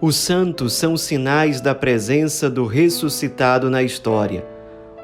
[0.00, 4.46] Os santos são sinais da presença do ressuscitado na história.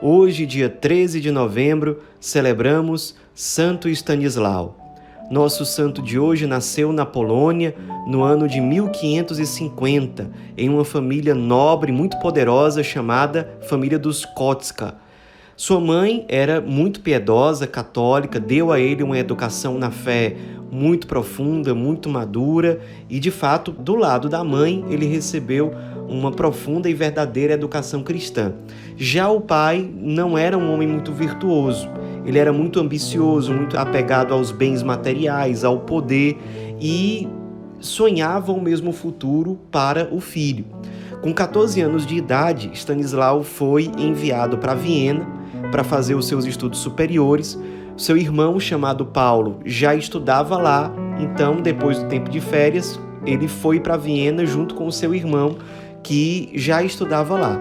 [0.00, 4.78] Hoje, dia 13 de novembro, celebramos Santo Stanislau.
[5.28, 7.74] Nosso santo de hoje nasceu na Polônia
[8.06, 14.94] no ano de 1550, em uma família nobre muito poderosa chamada família dos Kotska.
[15.56, 20.34] Sua mãe era muito piedosa, católica, deu a ele uma educação na fé
[20.68, 25.72] muito profunda, muito madura, e de fato, do lado da mãe, ele recebeu
[26.08, 28.52] uma profunda e verdadeira educação cristã.
[28.96, 31.88] Já o pai não era um homem muito virtuoso,
[32.26, 36.36] ele era muito ambicioso, muito apegado aos bens materiais, ao poder
[36.80, 37.28] e
[37.78, 40.64] sonhava o mesmo futuro para o filho.
[41.22, 45.33] Com 14 anos de idade, Stanislau foi enviado para Viena
[45.74, 47.58] para fazer os seus estudos superiores,
[47.96, 53.80] seu irmão, chamado Paulo, já estudava lá, então, depois do tempo de férias, ele foi
[53.80, 55.56] para Viena junto com seu irmão,
[56.00, 57.60] que já estudava lá.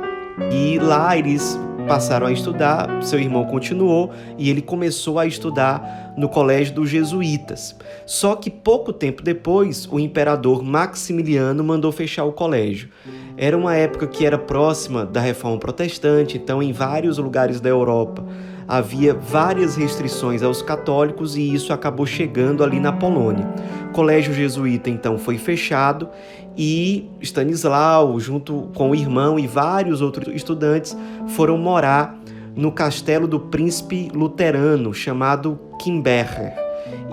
[0.52, 6.30] E lá eles passaram a estudar, seu irmão continuou e ele começou a estudar no
[6.30, 7.75] colégio dos jesuítas.
[8.06, 12.89] Só que pouco tempo depois, o imperador Maximiliano mandou fechar o colégio.
[13.36, 18.23] Era uma época que era próxima da reforma protestante, então em vários lugares da Europa
[18.67, 23.45] havia várias restrições aos católicos e isso acabou chegando ali na Polônia.
[23.90, 26.09] O colégio jesuíta então foi fechado
[26.58, 30.95] e Stanislau, junto com o irmão e vários outros estudantes,
[31.30, 32.18] foram morar
[32.56, 36.62] no castelo do príncipe luterano chamado Kimberger.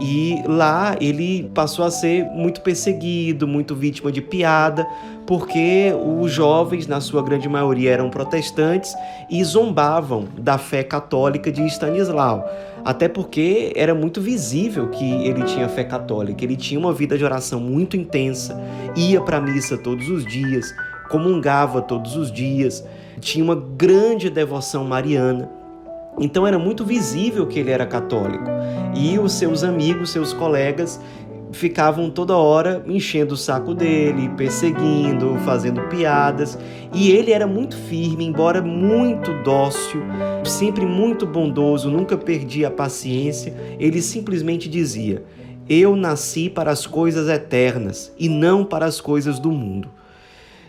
[0.01, 4.87] E lá ele passou a ser muito perseguido, muito vítima de piada,
[5.27, 8.95] porque os jovens, na sua grande maioria, eram protestantes
[9.31, 12.49] e zombavam da fé católica de Stanislau.
[12.85, 17.25] Até porque era muito visível que ele tinha fé católica, ele tinha uma vida de
[17.25, 18.59] oração muito intensa,
[18.97, 20.75] ia para a missa todos os dias,
[21.11, 22.85] comungava todos os dias,
[23.21, 25.49] tinha uma grande devoção mariana.
[26.19, 28.45] Então era muito visível que ele era católico.
[28.95, 31.01] E os seus amigos, seus colegas,
[31.53, 36.59] ficavam toda hora enchendo o saco dele, perseguindo, fazendo piadas.
[36.95, 40.03] E ele era muito firme, embora muito dócil,
[40.45, 43.55] sempre muito bondoso, nunca perdia a paciência.
[43.79, 45.25] Ele simplesmente dizia:
[45.69, 49.89] Eu nasci para as coisas eternas e não para as coisas do mundo.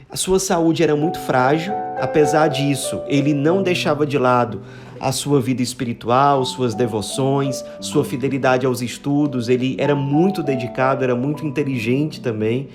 [0.09, 4.61] A sua saúde era muito frágil, apesar disso, ele não deixava de lado
[5.01, 9.49] a sua vida espiritual, suas devoções, sua fidelidade aos estudos.
[9.49, 12.69] Ele era muito dedicado, era muito inteligente também.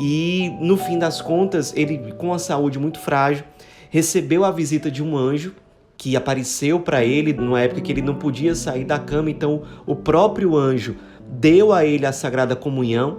[0.00, 3.44] E no fim das contas, ele, com a saúde muito frágil,
[3.90, 5.54] recebeu a visita de um anjo
[5.98, 9.30] que apareceu para ele numa época que ele não podia sair da cama.
[9.30, 10.96] Então, o próprio anjo
[11.28, 13.18] deu a ele a sagrada comunhão.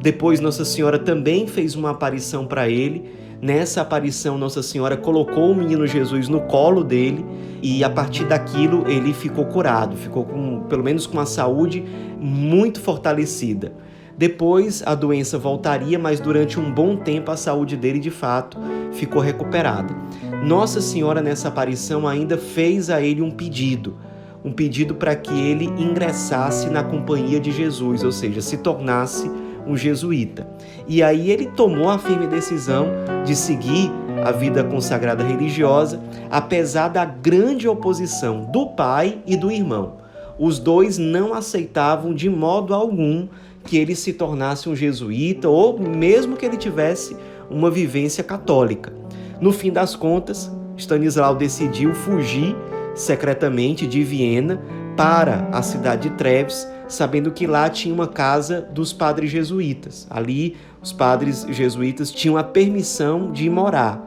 [0.00, 5.54] Depois, Nossa Senhora também fez uma aparição para ele Nessa aparição, Nossa Senhora colocou o
[5.54, 7.24] menino Jesus no colo dele
[7.62, 11.84] e a partir daquilo ele ficou curado, ficou com pelo menos com a saúde
[12.18, 13.72] muito fortalecida.
[14.16, 18.58] Depois a doença voltaria, mas durante um bom tempo a saúde dele de fato
[18.92, 19.94] ficou recuperada.
[20.42, 23.98] Nossa Senhora nessa aparição ainda fez a ele um pedido,
[24.42, 29.30] um pedido para que ele ingressasse na companhia de Jesus, ou seja, se tornasse
[29.66, 30.46] um jesuíta.
[30.88, 32.88] E aí ele tomou a firme decisão
[33.24, 33.90] de seguir
[34.24, 39.94] a vida consagrada religiosa, apesar da grande oposição do pai e do irmão.
[40.38, 43.26] Os dois não aceitavam de modo algum
[43.64, 47.16] que ele se tornasse um jesuíta ou mesmo que ele tivesse
[47.50, 48.92] uma vivência católica.
[49.40, 52.56] No fim das contas, Stanislau decidiu fugir
[52.94, 54.60] secretamente de Viena
[54.96, 60.06] para a cidade de Treves, sabendo que lá tinha uma casa dos padres jesuítas.
[60.08, 64.02] Ali, os padres jesuítas tinham a permissão de morar.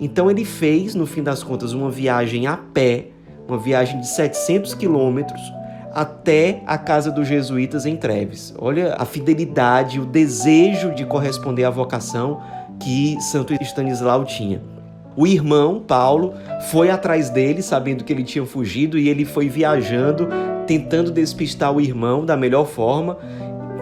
[0.00, 3.08] Então, ele fez, no fim das contas, uma viagem a pé,
[3.46, 5.40] uma viagem de 700 quilômetros,
[5.92, 8.52] até a casa dos jesuítas em Treves.
[8.58, 12.42] Olha a fidelidade, o desejo de corresponder à vocação
[12.80, 14.60] que Santo Stanislau tinha.
[15.16, 16.34] O irmão, Paulo,
[16.72, 20.28] foi atrás dele, sabendo que ele tinha fugido, e ele foi viajando,
[20.64, 23.16] tentando despistar o irmão da melhor forma.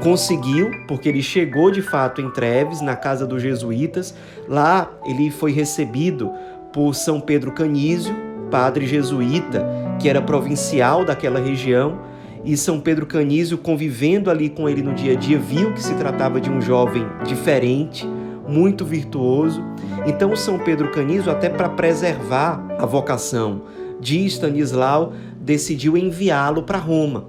[0.02, 4.14] Conseguiu, porque ele chegou de fato em Treves, na casa dos jesuítas.
[4.48, 6.30] Lá ele foi recebido
[6.72, 8.14] por São Pedro Canísio,
[8.50, 9.64] padre jesuíta,
[10.00, 12.00] que era provincial daquela região.
[12.44, 15.94] E São Pedro Canísio, convivendo ali com ele no dia a dia, viu que se
[15.94, 18.04] tratava de um jovem diferente,
[18.48, 19.62] muito virtuoso.
[20.04, 23.62] Então, São Pedro Canizo, até para preservar a vocação
[24.00, 27.26] de Stanislau, decidiu enviá-lo para Roma.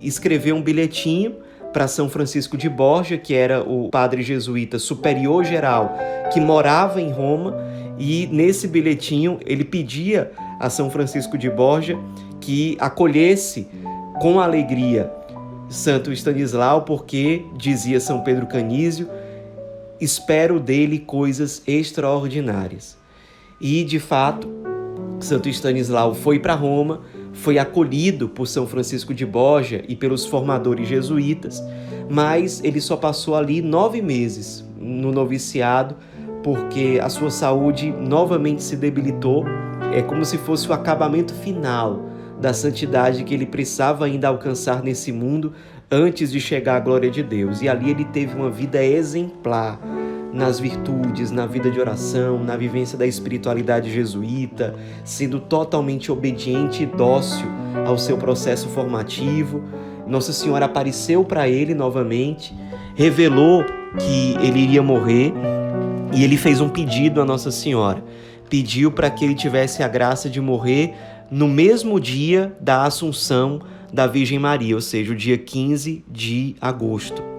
[0.00, 1.36] Escreveu um bilhetinho
[1.72, 5.94] para São Francisco de Borja, que era o padre jesuíta superior geral
[6.32, 7.54] que morava em Roma,
[7.98, 11.98] e nesse bilhetinho ele pedia a São Francisco de Borja
[12.40, 13.68] que acolhesse
[14.20, 15.10] com alegria
[15.68, 19.08] Santo Stanislau, porque, dizia São Pedro Canísio,
[20.00, 22.96] espero dele coisas extraordinárias.
[23.60, 24.48] E, de fato,
[25.18, 27.00] Santo Stanislau foi para Roma,
[27.36, 31.62] foi acolhido por São Francisco de Borja e pelos formadores jesuítas,
[32.08, 35.96] mas ele só passou ali nove meses no noviciado,
[36.42, 39.44] porque a sua saúde novamente se debilitou.
[39.94, 42.06] É como se fosse o acabamento final
[42.40, 45.52] da santidade que ele precisava ainda alcançar nesse mundo
[45.90, 47.62] antes de chegar à glória de Deus.
[47.62, 49.80] E ali ele teve uma vida exemplar
[50.32, 54.74] nas virtudes, na vida de oração, na vivência da espiritualidade jesuíta,
[55.04, 57.46] sendo totalmente obediente e dócil
[57.86, 59.62] ao seu processo formativo.
[60.06, 62.54] Nossa Senhora apareceu para ele novamente,
[62.94, 63.64] revelou
[63.98, 65.32] que ele iria morrer
[66.12, 68.02] e ele fez um pedido a Nossa Senhora.
[68.48, 70.94] Pediu para que ele tivesse a graça de morrer
[71.30, 73.60] no mesmo dia da Assunção
[73.92, 77.35] da Virgem Maria, ou seja, o dia 15 de agosto.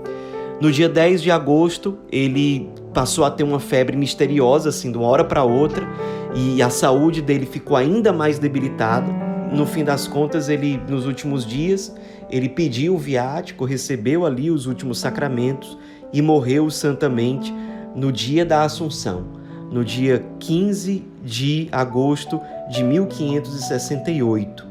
[0.60, 5.08] No dia 10 de agosto, ele passou a ter uma febre misteriosa, assim, de uma
[5.08, 5.88] hora para outra,
[6.34, 9.12] e a saúde dele ficou ainda mais debilitada.
[9.52, 11.96] No fim das contas, ele, nos últimos dias,
[12.28, 15.78] ele pediu o viático, recebeu ali os últimos sacramentos
[16.12, 17.54] e morreu santamente
[17.96, 19.26] no dia da Assunção,
[19.72, 24.66] no dia 15 de agosto de 1568.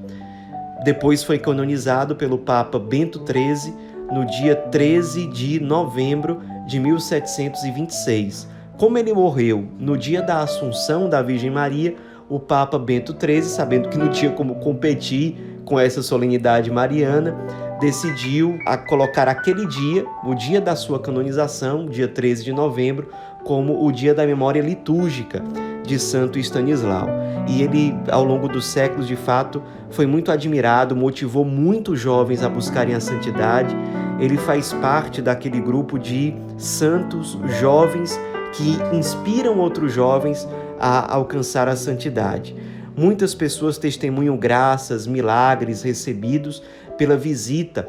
[0.84, 8.48] Depois foi canonizado pelo Papa Bento XIII no dia 13 de novembro de 1726.
[8.78, 11.94] Como ele morreu no dia da Assunção da Virgem Maria,
[12.28, 17.36] o Papa Bento XIII, sabendo que não tinha como competir com essa solenidade mariana,
[17.80, 23.08] decidiu a colocar aquele dia, o dia da sua canonização, dia 13 de novembro,
[23.44, 25.42] como o dia da memória litúrgica
[25.86, 27.08] de Santo Stanislau.
[27.48, 32.48] E ele, ao longo dos séculos, de fato, foi muito admirado, motivou muitos jovens a
[32.48, 33.74] buscarem a santidade.
[34.18, 38.18] Ele faz parte daquele grupo de santos jovens
[38.52, 40.46] que inspiram outros jovens
[40.80, 42.54] a alcançar a santidade.
[42.96, 46.62] Muitas pessoas testemunham graças, milagres recebidos
[46.96, 47.86] pela visita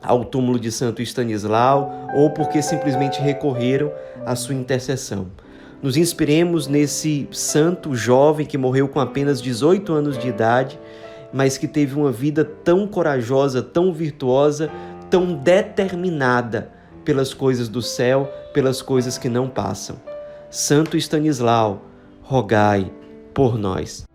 [0.00, 3.92] ao túmulo de Santo Stanislau ou porque simplesmente recorreram
[4.24, 5.26] à sua intercessão.
[5.80, 10.78] Nos inspiremos nesse santo jovem que morreu com apenas 18 anos de idade,
[11.32, 14.70] mas que teve uma vida tão corajosa, tão virtuosa,
[15.08, 16.72] tão determinada
[17.04, 20.00] pelas coisas do céu, pelas coisas que não passam.
[20.50, 21.84] Santo Stanislau,
[22.22, 22.90] rogai
[23.32, 24.07] por nós.